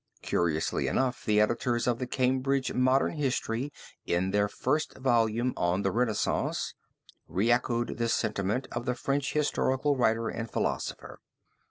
Curiously 0.23 0.87
enough 0.87 1.25
the 1.25 1.39
editors 1.39 1.85
of 1.85 1.99
the 1.99 2.07
Cambridge 2.07 2.73
Modern 2.73 3.11
History 3.17 3.71
in 4.03 4.31
their 4.31 4.47
first 4.47 4.97
volume 4.97 5.53
on 5.55 5.83
the 5.83 5.91
Renaissance, 5.91 6.73
re 7.27 7.51
echoed 7.51 7.97
this 7.99 8.11
sentiment 8.15 8.67
of 8.71 8.87
the 8.87 8.95
French 8.95 9.33
historical 9.33 9.95
writer 9.95 10.27
and 10.27 10.49
philosopher. 10.49 11.19